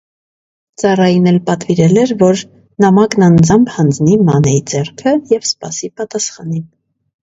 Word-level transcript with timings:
ծառային 0.83 1.27
էլ 1.31 1.37
պատվիրել 1.49 2.01
էր, 2.05 2.15
որ 2.23 2.43
նամակն 2.87 3.29
անձամբ 3.29 3.73
հանձնի 3.79 4.21
Մանեի 4.33 4.67
ձեռքը 4.75 5.19
և 5.39 5.51
սպասի 5.55 5.97
պատասխանին: 6.01 6.71